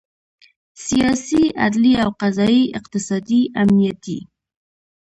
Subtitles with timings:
[0.85, 4.19] سیاسي، عدلي او قضایي، اقتصادي، امنیتي